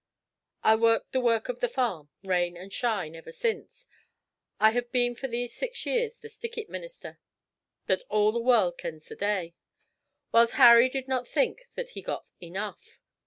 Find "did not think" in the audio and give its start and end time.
10.89-11.67